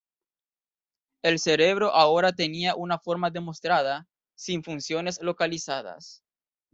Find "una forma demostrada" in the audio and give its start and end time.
2.73-4.07